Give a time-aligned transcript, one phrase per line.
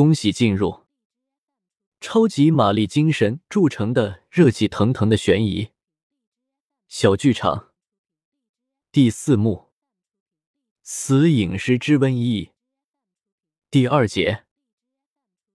[0.00, 0.86] 恭喜进入。
[2.00, 5.72] 超级玛丽精神铸成的热气腾腾的悬疑。
[6.88, 7.74] 小剧场。
[8.90, 9.72] 第四幕：
[10.82, 12.52] 死影师之瘟疫
[13.70, 14.46] 第二节。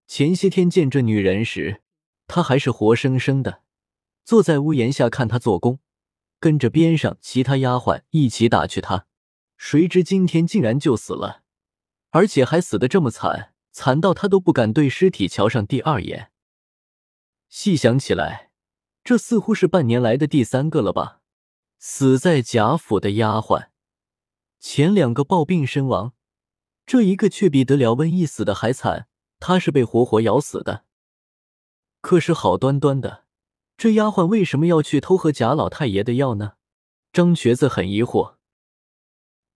[0.06, 1.82] 前些天见这女人时，
[2.28, 3.64] 她还是活生生的。
[4.24, 5.80] 坐在屋檐下看她做工，
[6.38, 9.08] 跟着边上其他丫鬟一起打趣她。
[9.56, 11.42] 谁知今天竟然就死了，
[12.10, 16.30] 而且还死得这么惨，惨到他都不敢对尸体瞧上第二眼。
[17.50, 18.50] 细想起来，
[19.04, 21.20] 这似乎是半年来的第三个了吧？
[21.78, 23.68] 死在贾府的丫鬟，
[24.58, 26.14] 前两个暴病身亡，
[26.86, 29.08] 这一个却比得了瘟疫死的还惨。
[29.38, 30.86] 他是被活活咬死的。
[32.00, 33.26] 可是好端端的，
[33.76, 36.54] 这丫鬟为什么要去偷喝贾老太爷的药呢？
[37.12, 38.36] 张瘸子很疑惑。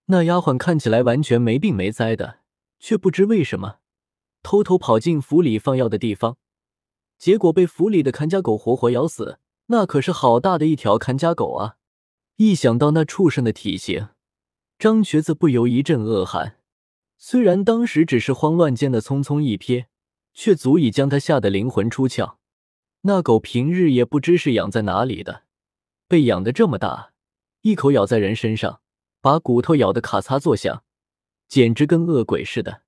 [0.05, 2.41] 那丫鬟看起来完全没病没灾的，
[2.77, 3.79] 却不知为什么
[4.43, 6.37] 偷偷跑进府里放药的地方，
[7.17, 9.39] 结果被府里的看家狗活活咬死。
[9.67, 11.77] 那可是好大的一条看家狗啊！
[12.35, 14.09] 一想到那畜生的体型，
[14.77, 16.57] 张瘸子不由一阵恶寒。
[17.17, 19.85] 虽然当时只是慌乱间的匆匆一瞥，
[20.33, 22.35] 却足以将他吓得灵魂出窍。
[23.01, 25.43] 那狗平日也不知是养在哪里的，
[26.07, 27.13] 被养的这么大，
[27.61, 28.81] 一口咬在人身上。
[29.21, 30.83] 把骨头咬得咔嚓作响，
[31.47, 32.81] 简直跟恶鬼似的。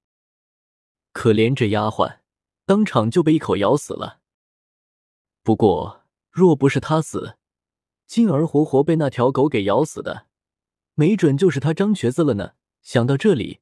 [1.13, 2.17] 可怜这丫鬟，
[2.65, 4.19] 当场就被一口咬死了。
[5.43, 7.37] 不过，若不是他死，
[8.07, 10.25] 进而活活被那条狗给咬死的，
[10.95, 12.53] 没准就是他张瘸子了呢。
[12.81, 13.59] 想到这里，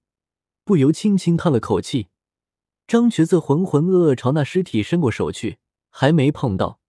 [0.63, 2.07] 不由轻轻叹了口气。
[2.87, 6.79] 张瘸子浑浑噩噩朝那尸体伸过手去，还没碰到，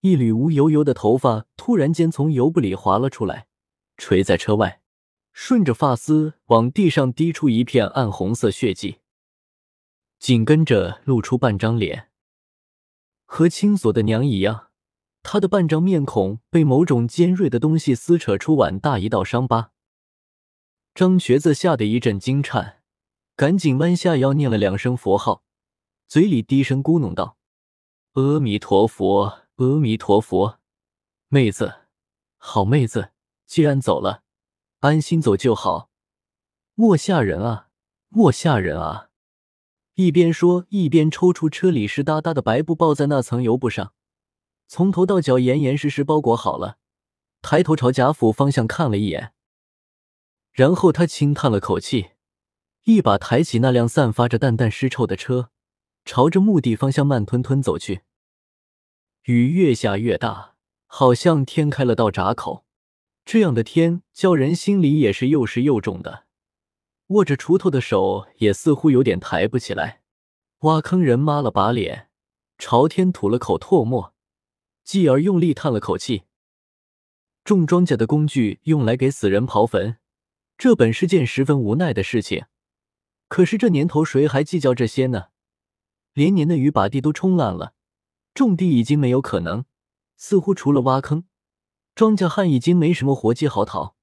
[0.00, 3.48] 一缕乌油油的头发突然间从油布里滑了出来，
[3.98, 4.80] 垂在车外。
[5.32, 8.99] 顺着发丝往地上滴出一片暗红色血迹，
[10.20, 12.10] 紧跟着露出半张脸，
[13.24, 14.68] 和青锁的娘一样，
[15.22, 19.72] 她的半张面孔被某种尖锐的东西撕扯出碗大一道伤疤。
[20.94, 22.82] 张瘸子吓得一阵惊颤，
[23.34, 25.42] 赶紧弯下腰念了两声佛号，
[26.06, 27.38] 嘴里低声咕哝道
[28.12, 30.60] ：“阿弥陀佛，阿弥陀佛。”
[31.32, 31.86] 妹子，
[32.36, 33.12] 好妹子，
[33.46, 34.24] 既然走了。
[34.80, 35.90] 安心走就好，
[36.74, 37.68] 莫吓人啊，
[38.10, 39.09] 莫吓人啊！
[39.94, 43.92] 一边说，一边抽出车里湿哒哒的白布，抱在那层油布上，
[44.66, 46.78] 从头到脚严严实实包裹好了。
[47.42, 49.32] 抬头朝贾府方向看了一眼，
[50.52, 52.10] 然后他轻叹了口气，
[52.84, 55.50] 一把抬起那辆散发着淡淡尸臭的车，
[56.04, 58.02] 朝着墓地方向慢吞吞走去。
[59.24, 60.54] 雨越下越大，
[60.86, 62.64] 好像天开了道闸口。
[63.24, 66.24] 这样的天叫人心里也是又湿又重的，
[67.10, 70.02] 握着锄头的手也似乎有点抬不起来。
[70.60, 72.08] 挖坑人抹了把脸，
[72.56, 74.14] 朝天吐了口唾沫，
[74.84, 76.24] 继而用力叹了口气。
[77.42, 79.96] 种庄稼的工具用来给死人刨坟，
[80.56, 82.44] 这本是件十分无奈的事情。
[83.26, 85.28] 可是这年头谁还计较这些呢？
[86.12, 87.74] 连年的雨把地都冲烂了，
[88.34, 89.64] 种地已经没有可能，
[90.16, 91.24] 似乎除了挖坑。
[91.96, 93.96] 庄稼汉已经没什么活计好讨，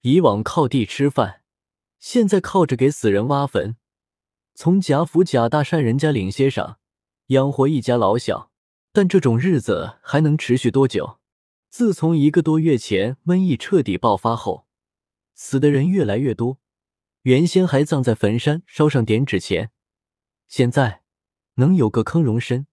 [0.00, 1.42] 以往靠地吃饭，
[2.08, 3.74] 现在靠着给死人挖坟，
[4.54, 6.78] 从贾府贾大善人家领些赏，
[7.26, 8.52] 养活一家老小。
[8.92, 11.18] 但这种日子还能持续多久？
[11.68, 14.68] 自从一个多月前瘟疫彻底爆发后，
[15.34, 16.60] 死的人越来越多。
[17.22, 19.72] 原先还葬在坟山烧上点纸钱，
[20.46, 21.02] 现在
[21.54, 22.68] 能有个坑容身，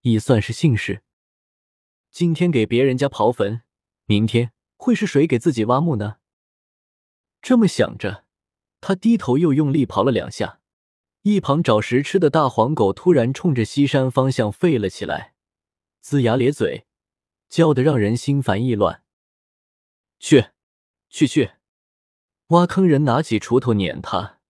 [0.00, 1.04] 已算是幸事。
[2.10, 3.62] 今天给别人家刨坟。
[4.06, 6.16] 明天会是谁给自己挖墓呢？
[7.40, 8.24] 这么想着，
[8.82, 10.58] 他低头又用力刨了两下。
[11.22, 15.34] 一旁找食吃的大黄狗突然冲着西山方向吠了起来，
[16.04, 16.84] 龇牙咧嘴，
[17.48, 19.04] 叫得让人心烦意乱。
[20.18, 20.46] 去，
[21.08, 21.52] 去去！
[22.48, 24.40] 挖坑人拿起锄头撵他，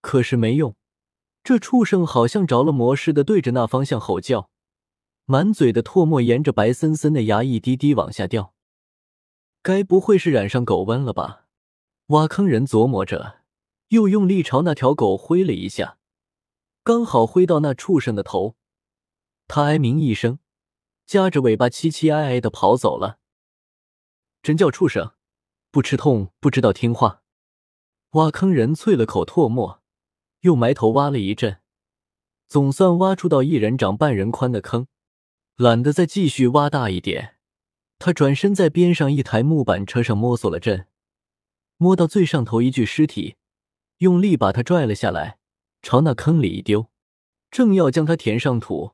[0.00, 0.74] 可是没用。
[1.44, 4.48] 这畜生好像着了魔似的，对着那方向吼叫，
[5.26, 8.54] 满嘴的唾沫沿着白森森的牙一滴滴往下掉。
[9.62, 11.44] 该不会是染上狗瘟了吧？
[12.06, 13.40] 挖坑人琢磨着，
[13.88, 15.98] 又用力朝那条狗挥了一下，
[16.82, 18.56] 刚好挥到那畜生的头。
[19.48, 20.40] 他哀鸣一声，
[21.06, 23.18] 夹着尾巴凄凄哀哀的跑走了。
[24.42, 25.12] 真叫畜生，
[25.70, 27.22] 不吃痛不知道听话。
[28.10, 29.82] 挖坑人啐了口唾沫，
[30.40, 31.60] 又埋头挖了一阵，
[32.48, 34.88] 总算挖出到一人长半人宽的坑，
[35.56, 37.36] 懒得再继续挖大一点。
[37.98, 40.88] 他转身在边上一台木板车上摸索了阵，
[41.76, 43.36] 摸到最上头一具尸体，
[43.98, 45.38] 用力把他拽了下来，
[45.80, 46.90] 朝那坑里一丢。
[47.50, 48.92] 正要将它填上土，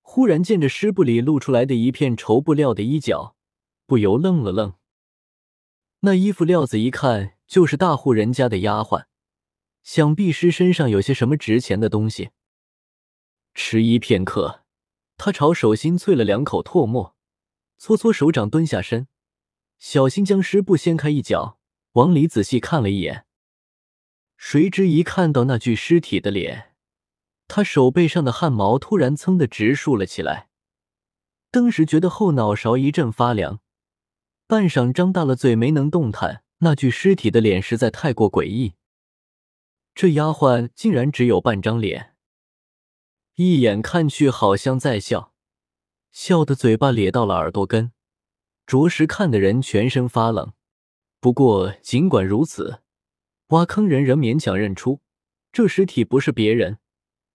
[0.00, 3.36] 忽然见着尸布里露出来的一片绸布料的衣角，
[3.86, 4.74] 不由愣了愣。
[6.00, 9.04] 那衣服料子一看就是大户人家的丫鬟，
[9.82, 12.30] 想必尸身上有些什么值钱的东西。
[13.52, 14.62] 迟疑片刻，
[15.18, 17.14] 他朝手心啐了两口唾沫，
[17.76, 19.08] 搓搓手掌，蹲下身，
[19.78, 21.58] 小心将尸布掀开一角，
[21.92, 23.26] 往里仔细看了一眼。
[24.42, 26.72] 谁知一看到那具尸体的脸，
[27.46, 30.48] 他手背上的汗毛突然噌的直竖了起来，
[31.50, 33.60] 登时觉得后脑勺一阵发凉，
[34.46, 36.42] 半晌张大了嘴没能动弹。
[36.60, 38.72] 那具尸体的脸实在太过诡异，
[39.94, 42.16] 这丫鬟竟然只有半张脸。
[43.34, 45.34] 一眼看去，好像在笑，
[46.10, 47.92] 笑的嘴巴咧到了耳朵根，
[48.66, 50.54] 着实看得人全身发冷。
[51.20, 52.80] 不过尽管如此，
[53.50, 55.00] 挖坑人仍勉强认出
[55.52, 56.78] 这尸体不是别人，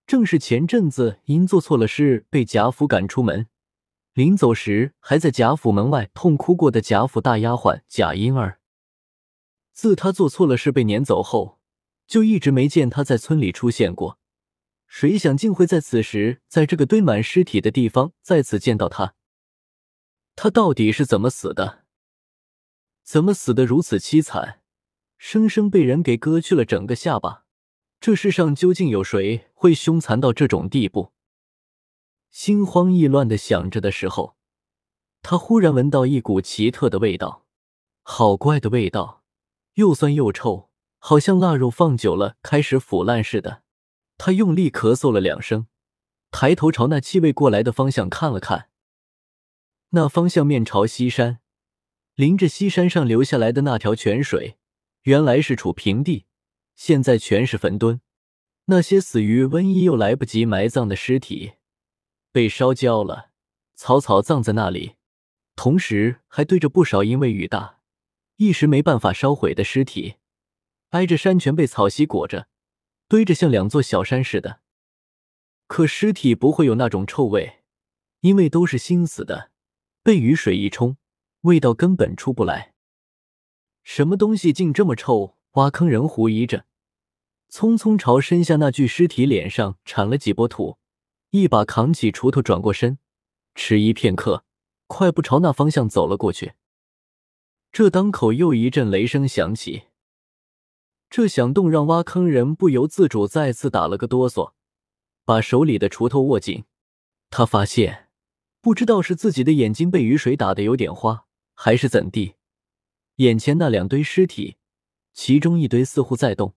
[0.08, 3.48] 正是前阵子因做错了事被贾府赶出门，
[4.14, 8.60] 临走时还在贾府门外痛哭过的贾府大丫鬟贾婴儿。
[9.74, 11.60] 自他做错了事被撵走后，
[12.08, 14.18] 就一直没见他在村里出现过。
[14.88, 19.16] 谁想竟会在此时，在这个堆满尸体的地方再次见到他？
[20.38, 21.84] 他到底是怎么死的？
[23.04, 24.62] 怎么死的如此凄惨，
[25.28, 27.46] 生生被人给割去了整个下巴？
[28.00, 31.14] 这世上究竟有谁会凶残到这种地步？
[32.30, 34.38] 心慌意乱的想着的时候，
[35.24, 37.48] 他忽然闻到一股奇特的味道，
[38.04, 39.24] 好怪的味道，
[39.74, 40.70] 又酸又臭，
[41.00, 43.64] 好像腊肉放久了开始腐烂似的。
[44.20, 45.66] 他用力咳嗽了两声，
[46.30, 48.70] 抬头朝那气味过来的方向看了看。
[49.90, 51.40] 那方向面朝西山，
[52.14, 54.60] 临着西山上流下来的那条泉水，
[55.06, 56.26] 原来是处平地，
[56.76, 58.02] 现在全是坟墩。
[58.66, 61.54] 那些死于瘟疫又来不及埋葬的尸体，
[62.32, 63.30] 被烧焦了，
[63.76, 64.96] 草草葬在那里。
[65.56, 67.82] 同时还堆着不少因为雨大，
[68.38, 70.16] 一时没办法烧毁的尸体，
[70.90, 72.48] 挨着山全被草席裹着。
[73.08, 74.62] 堆着像两座小山似的，
[75.68, 77.60] 可尸体不会有那种臭味，
[78.22, 79.52] 因为都是新死的，
[80.02, 80.98] 被雨水一冲，
[81.42, 82.74] 味道根本出不来。
[83.86, 85.38] 什么东西竟这么臭？
[85.52, 86.66] 挖坑人狐疑着，
[87.50, 90.80] 匆匆朝身下那具尸体脸上铲了几波土，
[91.30, 92.98] 一把扛起锄头，转过身，
[93.54, 94.44] 迟疑片刻，
[94.88, 96.54] 快步朝那方向走了过去。
[97.72, 99.84] 这当口又一阵雷声响起。
[101.10, 104.54] 这响动让挖坑人不由自主再次打了个哆嗦，
[105.24, 106.66] 把手里的锄头握紧。
[107.30, 108.10] 他发现，
[108.60, 112.34] 不知道是自己的眼睛被雨水打得有点花，还是怎地，
[113.16, 114.58] 眼前那两堆尸体，
[115.14, 116.56] 其中一堆似乎在动。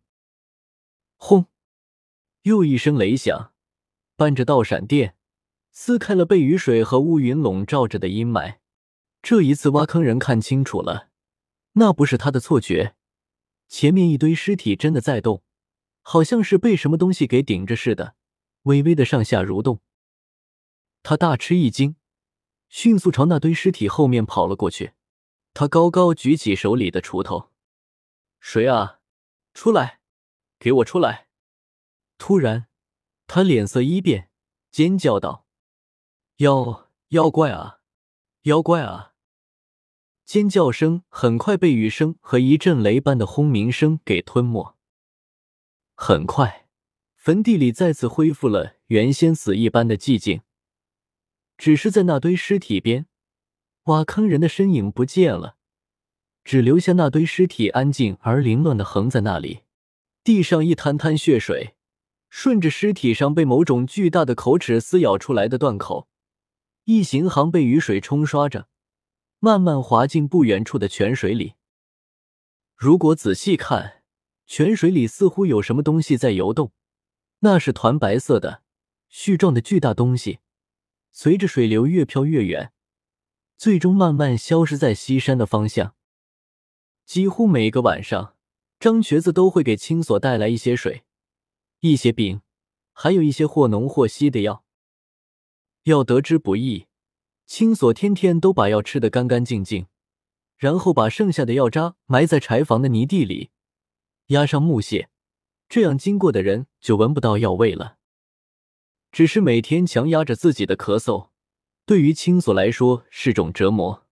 [1.17, 1.47] 轰！
[2.43, 3.53] 又一声雷响，
[4.17, 5.15] 伴着道闪电，
[5.71, 8.59] 撕开了被雨水和乌云笼罩着的阴霾。
[9.23, 11.11] 这一次，挖坑人看清楚了，
[11.73, 12.97] 那不是他的错觉。
[13.69, 15.43] 前面一堆尸体真的在动，
[16.03, 18.17] 好像是被什么东西给顶着似的，
[18.63, 19.81] 微微的上下蠕动。
[21.05, 21.95] 他大吃一惊，
[22.69, 24.93] 迅速朝那堆尸体后面跑了过去。
[25.55, 27.51] 他高高举起手里的锄头
[28.41, 29.01] ：“谁啊？
[29.55, 30.01] 出来！
[30.59, 31.29] 给我出来！”
[32.19, 32.69] 突然，
[33.27, 34.31] 他脸色一变，
[34.71, 35.47] 尖叫道
[36.39, 37.81] ：“妖妖怪啊！
[38.43, 39.15] 妖怪啊！”
[40.25, 44.77] 尖叫声很快被雨声和一阵雷般的轰鸣声给吞没。
[45.95, 46.69] 很快，
[47.17, 50.43] 坟地里再次恢复了原先死一般的寂静。
[51.57, 53.07] 只是在那堆尸体边，
[53.89, 55.57] 挖坑人的身影不见了，
[56.45, 59.61] 只留下那堆尸体安静而凌乱的横在那里。
[60.23, 61.75] 地上一滩滩血水，
[62.31, 66.09] 顺着尸体上被某种巨大的口齿撕咬出来的断口，
[66.85, 68.69] 一行行被雨水冲刷着。
[69.41, 71.55] 慢慢滑进不远处的泉水里。
[72.75, 74.03] 如果仔细看，
[74.47, 76.73] 泉水里似乎有什么东西在游动，
[77.41, 78.63] 那是团白色的、
[79.11, 80.41] 絮状的巨大东西，
[81.13, 82.73] 随着水流越飘越远，
[83.59, 85.97] 最终慢慢消失在西山的方向。
[87.05, 88.37] 几乎每个晚上，
[88.79, 91.03] 张瘸子都会给青锁带来一些水、
[91.81, 92.41] 一些饼，
[92.93, 94.65] 还有一些或浓或稀的药。
[95.83, 96.87] 药得之不易。
[97.47, 99.87] 青锁天天都把药吃得干干净净，
[100.57, 103.51] 然后把剩下的药渣埋在柴房的泥地里，
[104.27, 105.09] 压上木屑，
[105.67, 107.97] 这样经过的人就闻不到药味了。
[109.11, 111.31] 只是每天强压着自己的咳嗽，
[111.89, 114.07] 对于青锁来说是种折磨。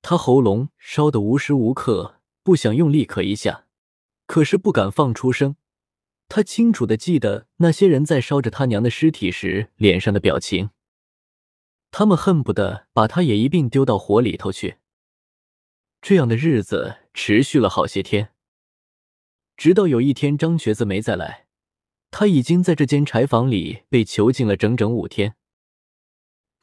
[0.00, 3.66] 他喉咙烧得无时无刻不想用力咳一下，
[4.28, 5.56] 可是不敢放出声，
[6.28, 10.70] 他清楚的记得那些人在烧着他娘的尸体时脸上的表情，
[11.90, 14.76] 他们恨不得把他也一并丢到火里头去。
[16.00, 18.30] 这样的日子持续了好些天，
[19.56, 21.48] 直到有一天张瘸子没再来，
[22.12, 25.34] 他已经在这间柴房里被囚禁了整整五天。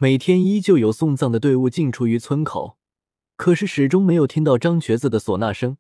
[0.02, 2.78] 每天依旧有送葬的队伍进出于村口，
[3.36, 5.76] 可是始终没有听到张瘸子的唢呐声，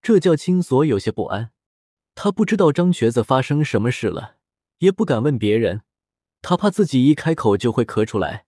[0.00, 1.50] 这叫青锁有些不安。
[2.14, 4.36] 他不知道张瘸子发生什么事了，
[4.78, 5.82] 也不敢问别人，
[6.40, 8.46] 他怕自己一开口就会咳出来，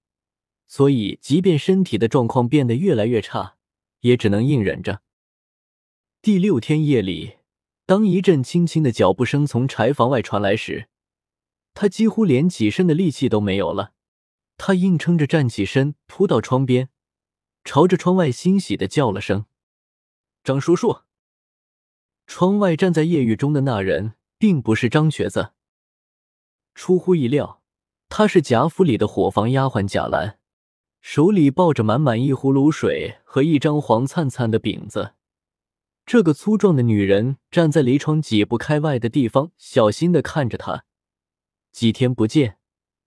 [0.67, 3.57] 所以即便身体的状况变得越来越差。
[4.01, 5.03] 也只能硬忍着。
[6.23, 7.35] 第六天夜里，
[7.85, 10.89] 当一阵轻轻的脚步声从柴房外传来时，
[11.75, 13.93] 他几乎连起身的力气都没有了。
[14.57, 16.89] 他硬撑着站起身，扑到窗边，
[17.65, 19.47] 朝着窗外欣喜的叫了声
[20.45, 21.01] ：“张叔叔！”
[22.27, 25.53] 窗外站在夜雨中的那人，并不是张瘸子。
[26.75, 27.63] 出乎意料，
[28.09, 30.39] 他是贾府里的伙房丫鬟贾兰。
[31.01, 35.15] 手里抱着满满一壶卤水和一张黄灿灿的饼子，
[36.07, 40.85] 这个粗壮的女人站在离窗几步开外的地方，小心的看着他。
[41.73, 42.57] 几天不见，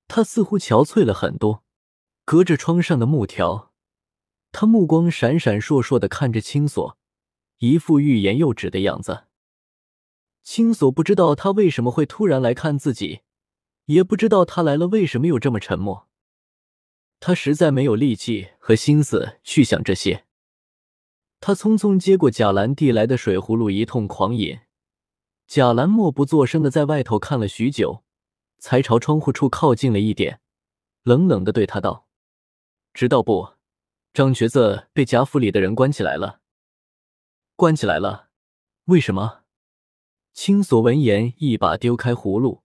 [0.08, 1.64] 他似乎憔悴了很多。
[2.24, 3.72] 隔着窗上的木条，
[4.52, 6.98] 他目光闪闪烁烁的看着青锁，
[7.60, 9.26] 一副欲言又止的样子。
[10.42, 13.22] 青锁不知道他为什么会突然来看自己，
[13.86, 16.08] 也不知道他来了为什么又这么沉默。
[17.20, 20.26] 他实在没有力气和心思去想这些。
[21.40, 24.62] 他匆匆接过贾兰递来的水葫芦，一通狂饮。
[25.46, 28.04] 贾兰默不作声的在外头看了许久，
[28.66, 30.42] 才朝窗户处靠近了一点，
[31.04, 32.08] 冷冷的对他道
[32.96, 33.54] ：“知道不？
[34.12, 36.42] 张瘸子被贾府里的人关起来了。
[37.56, 38.32] 关起来了？
[38.86, 39.44] 为什么？”
[40.34, 42.64] 青锁闻言，一把丢开葫芦，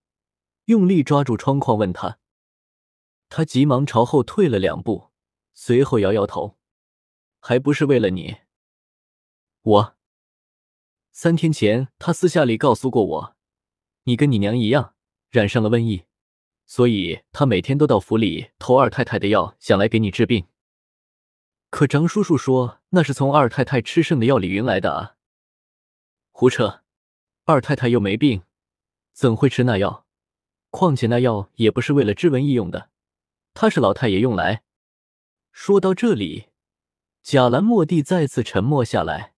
[0.64, 2.18] 用力抓住窗框，问他。
[3.28, 5.10] 他急忙朝后退了两步，
[5.52, 6.56] 随后摇摇头
[7.40, 8.38] ：“还不是为了你。
[9.60, 9.96] 我
[11.12, 13.36] 三天前，他私下里告诉过我，
[14.04, 14.94] 你跟你娘一样
[15.30, 16.04] 染上了瘟疫，
[16.66, 20.46] 所以他每天都到府里偷二太太的药，想来给你治病。
[21.70, 25.14] 可张叔叔说那是从二太太吃剩的药里匀来的啊！
[26.32, 26.82] 胡扯！
[27.44, 28.42] 二太太又没病，
[29.12, 30.04] 怎会吃那药？
[30.70, 32.90] 况且那药也不是为了治瘟疫用的。”
[33.54, 34.62] 他是老太爷用来。
[35.52, 36.46] 说到这里，
[37.22, 39.34] 贾兰蓦地再次沉默下来，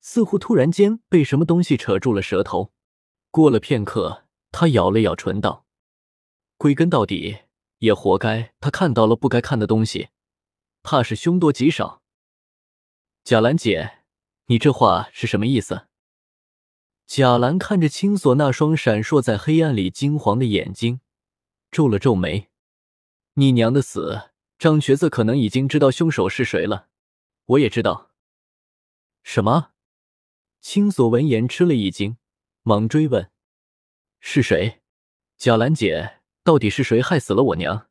[0.00, 2.72] 似乎突然间被什么东西扯住了舌头。
[3.30, 5.66] 过了片刻，他咬了咬唇，道
[6.56, 7.38] ：“归根到底，
[7.78, 8.54] 也活该。
[8.60, 10.08] 他看到了不该看的东西，
[10.82, 12.02] 怕是凶多吉少。”
[13.24, 14.04] 贾兰姐，
[14.46, 15.88] 你这话是什么意思？
[17.06, 21.00] 贾兰看着青锁那双闪烁在黑暗里金黄的眼睛，
[21.70, 22.48] 皱了皱眉。
[23.34, 26.88] 你娘的死，张瘸子可能已经知道凶手是谁了。
[27.46, 28.10] 我也知道。
[29.22, 29.72] 什么？
[30.60, 32.16] 青锁闻言吃了一惊，
[32.62, 33.30] 忙追问
[34.20, 34.82] ：“是谁？
[35.36, 37.88] 贾兰姐，到底是谁害死了我娘？”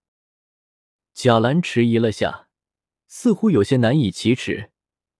[1.14, 2.50] 贾兰迟疑了下，
[3.08, 4.72] 似乎有些难以启齿，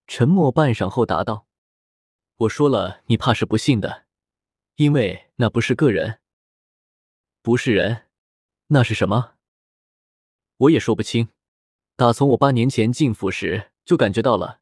[0.06, 1.48] 沉默半晌后答道
[2.38, 4.06] ：“我说了，你怕是不信的，
[4.76, 6.20] 因为那不是个人，
[7.42, 8.08] 不是人，
[8.68, 9.36] 那是什么？”
[10.58, 11.30] 我也说不清，
[11.96, 14.62] 打从我八年前进府时就感觉到了，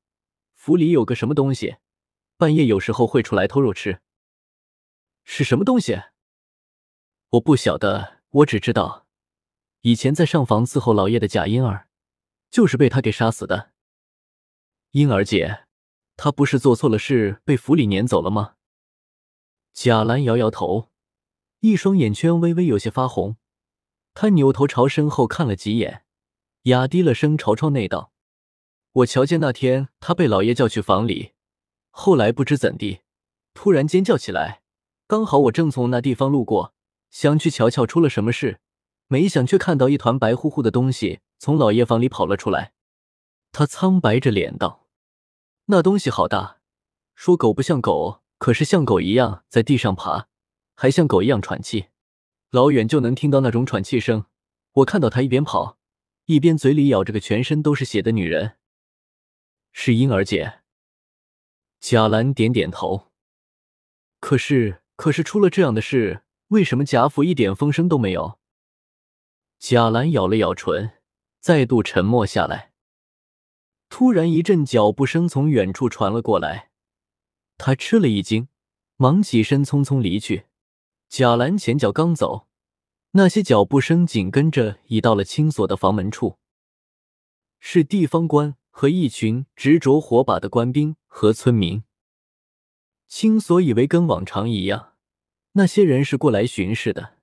[0.54, 1.78] 府里有个什么东西，
[2.38, 4.02] 半夜有时候会出来偷肉吃。
[5.24, 6.02] 是什么东西？
[7.36, 9.08] 我不晓得，我只知道，
[9.82, 11.88] 以前在上房伺候老爷的贾婴儿，
[12.50, 13.72] 就是被他给杀死的。
[14.92, 15.66] 婴儿姐，
[16.16, 18.56] 她不是做错了事被府里撵走了吗？
[19.74, 20.90] 贾兰摇摇头，
[21.60, 23.36] 一双眼圈微微有些发红。
[24.14, 26.06] 他扭头朝身后看了几眼，
[26.64, 28.14] 压低了声朝窗内道
[28.94, 31.34] ：“我瞧见那天他被老爷叫去房里，
[31.90, 33.02] 后来不知怎地，
[33.54, 34.62] 突然尖叫起来。
[35.06, 36.74] 刚好我正从那地方路过，
[37.16, 38.60] 想去瞧瞧出了什么事，
[39.08, 42.74] 没想却看到一团白乎乎的东西从老爷房里跑了出来。”
[43.54, 44.90] 他苍白着脸道
[45.68, 46.60] ：“那东西好大，
[47.16, 50.28] 说狗不像狗，可是像狗一样在地上爬，
[50.76, 51.86] 还像狗一样喘气。”
[52.52, 54.26] 老远就能听到那种喘气声。
[54.74, 55.78] 我看到他一边跑，
[56.26, 58.58] 一边嘴里咬着个全身都是血的女人。
[59.72, 60.60] 是婴儿姐。
[61.80, 63.14] 贾兰点点头。
[64.20, 68.40] 可是，可是出了这样的事，为什么贾府一点风声都没有？
[69.58, 70.92] 贾兰咬了咬唇，
[71.40, 72.74] 再度沉默下来。
[73.90, 76.72] 突然，一阵脚步声从远处传了过来，
[77.58, 78.48] 他吃了一惊，
[78.98, 80.46] 忙起身，匆匆离去。
[81.08, 82.48] 贾兰前脚刚走，
[83.12, 86.38] 那些脚步声紧跟着已到了青锁的房门处，
[87.60, 91.84] 是地方官和一群执着火把的官兵和村民。
[93.08, 94.95] 青锁以为跟往常一样，
[95.58, 97.14] 那些人是过来巡视的，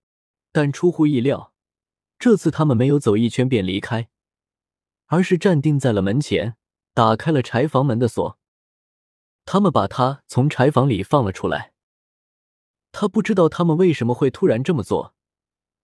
[0.53, 1.53] 但出乎意料，
[2.19, 4.09] 这次他们没有走一圈便离开，
[5.09, 6.57] 而是站定在了门前，
[6.95, 8.39] 打开了柴房门的锁。
[9.45, 11.73] 他们把他从柴房里放了出来。
[12.91, 15.15] 他不知道他们为什么会突然这么做，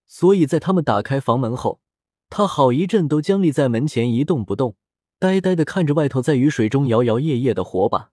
[0.06, 1.82] 所以在他们打开房门后，
[2.30, 4.74] 他好一阵都僵立在门前一动不动，
[5.18, 8.10] 呆呆的看着外头在雨水中摇摇曳曳的火把。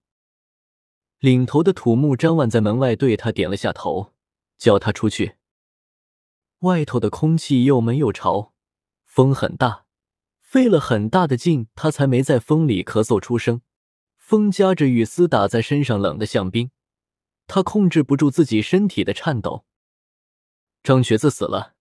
[1.20, 4.12] 领头的土木张万在门外对他点了下头，
[4.58, 5.36] 叫他出去。
[6.60, 8.54] 外头的空气又闷又潮，
[9.04, 9.86] 风很大，
[10.40, 13.62] 费了很大的劲，他才没在风里咳嗽出声。
[14.16, 16.72] 风夹着雨丝打在身上，冷得像冰。
[17.46, 19.66] 他控制不住自己身体的颤抖。
[20.82, 21.76] 张瘸子死了，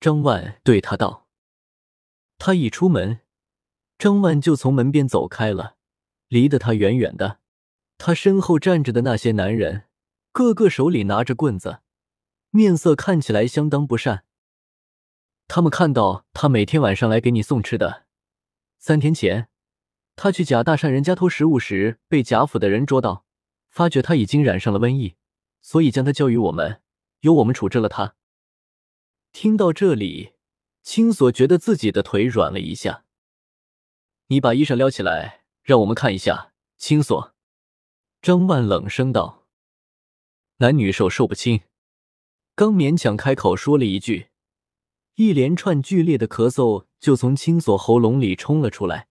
[0.00, 1.28] 张万对他道。
[2.38, 3.20] 他一出门，
[3.96, 5.76] 张万就从门边走开了，
[6.26, 7.38] 离得他远远的。
[7.98, 9.84] 他身后站着的那些男人，
[10.32, 11.81] 个个手里拿着棍子，
[12.54, 14.24] 面色看起来相当不善。
[15.48, 18.04] 他们看到他每天晚上来给你送吃的。
[18.78, 19.48] 三天前。
[20.14, 23.24] 他去贾大善人家偷食物时，被贾府的人捉到，
[23.70, 25.16] 发觉他已经染上了瘟疫，
[25.62, 26.82] 所以将他交于我们，
[27.20, 28.14] 由我们处置了他。
[29.32, 30.34] 听到这里，
[30.82, 33.04] 青锁觉得自己的腿软了一下。
[34.26, 36.52] 你把衣裳撩起来，让我们看一下。
[36.76, 37.34] 青锁，
[38.20, 39.46] 张万冷声道
[40.58, 41.62] ：“男女授受不亲。”
[42.54, 44.28] 刚勉强开口说了一句，
[45.14, 49.08] 一连串剧烈的咳嗽就从青锁喉咙里冲了出来。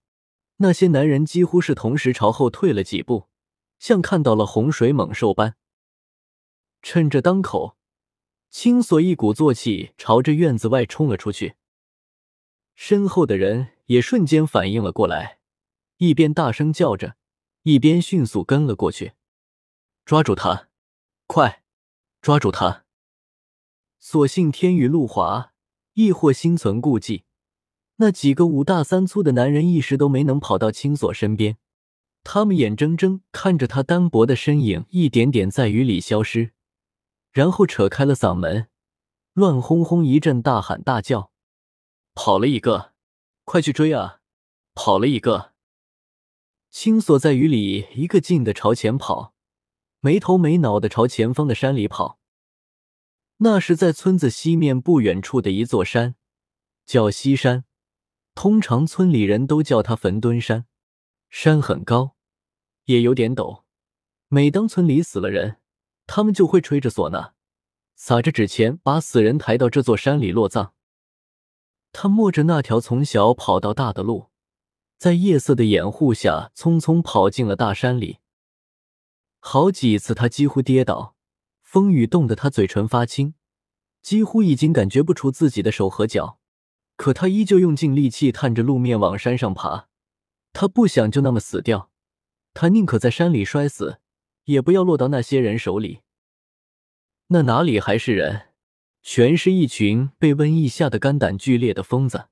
[0.58, 3.28] 那些男人几乎是同时朝后退了几步，
[3.80, 5.56] 像看到了洪水猛兽般。
[6.82, 7.76] 趁着当口，
[8.48, 11.56] 青锁一鼓作气朝着院子外冲了出去。
[12.76, 15.40] 身后的人也瞬间反应了过来，
[15.96, 17.16] 一边大声叫着，
[17.64, 19.14] 一边迅速跟了过去。
[20.04, 20.68] 抓住他！
[21.26, 21.64] 快，
[22.20, 22.81] 抓住他！
[24.04, 25.52] 所幸天雨路滑，
[25.92, 27.22] 亦或心存顾忌。
[27.98, 31.56] 那几个五大三粗的男人一时都没能跑到青锁身边，
[32.24, 36.50] 他们眼睁睁看着他单薄的身影一点点在雨里消失，
[37.30, 38.66] 然后扯开了嗓门，
[39.34, 41.30] 乱哄哄一阵大喊大叫
[42.12, 42.94] ：“跑了一个，
[43.44, 44.18] 快去追啊！
[44.74, 45.52] 跑了一个！”
[46.72, 49.32] 青锁在雨里一个劲的朝前跑，
[50.00, 52.18] 没头没脑的朝前方的山里跑。
[53.44, 56.14] 那是在村子西面不远处的一座山，
[56.86, 57.64] 叫西山。
[58.36, 60.66] 通常村里人都叫它坟墩山，
[61.28, 62.14] 山很高，
[62.84, 63.64] 也有点陡。
[64.28, 65.56] 每当村里死了人，
[66.06, 67.32] 他们就会吹着唢呐，
[67.96, 70.74] 撒着纸钱，把死人抬到这座山里落葬。
[71.90, 74.30] 他摸着那条从小跑到大的路，
[74.96, 78.18] 在夜色的掩护下，匆匆跑进了大山里。
[79.40, 81.16] 好几次，他几乎跌倒，
[81.72, 83.32] 风雨冻得他嘴唇发青，
[84.02, 86.38] 几乎已经感觉不出自己的手和脚。
[86.96, 89.88] 可他依旧用尽力气探着路面往山上爬，
[90.52, 91.90] 他不想就那么死掉，
[92.52, 94.00] 他宁可在山里摔死，
[94.44, 96.00] 也不要落到那些人手里。
[97.28, 98.48] 那哪里还是人，
[99.00, 102.26] 全是一群被瘟疫吓得肝胆俱裂的疯子。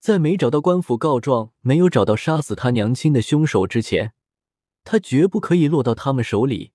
[0.00, 4.14] 在没找到官府告状、没有找到杀死他娘亲的凶手之前，
[4.84, 6.72] 他绝不可以落到他们手里，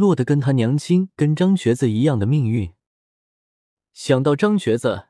[0.00, 2.72] 落得跟他娘亲、跟张瘸子一样的命运。
[3.92, 5.08] 想到张瘸子。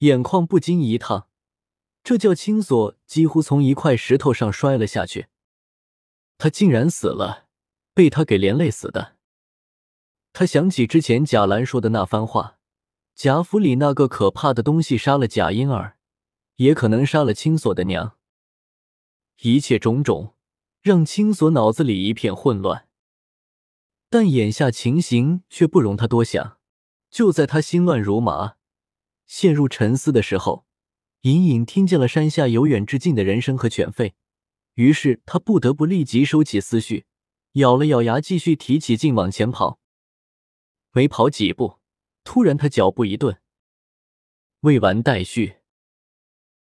[0.00, 1.28] 眼眶不禁一烫，
[2.04, 5.26] 这叫青锁几乎从一块石头上摔了下去。
[6.36, 7.48] 他竟然死了，
[7.94, 9.16] 被他给连累死的。
[10.32, 12.58] 他想起之前贾兰说的那番话：
[13.16, 15.98] 贾府里那个可怕的东西杀了贾婴儿，
[16.54, 18.16] 也可能杀了青锁的娘。
[19.40, 20.36] 一切种种
[20.80, 22.87] 让青锁脑子里一片混乱，
[24.10, 26.58] 但眼下情形却不容他多想。
[27.10, 28.56] 就在他心乱如麻。
[29.26, 30.64] 陷入沉思的时候，
[31.22, 34.12] 隐隐听见了山下由远至近的人声和犬吠，
[34.74, 37.04] 于是他不得不立即收起思绪，
[37.52, 39.80] 咬了咬牙，继续提起劲往前跑。
[40.92, 41.78] 没跑几步，
[42.24, 43.38] 突然他脚步一顿，
[44.60, 45.57] 未完待续。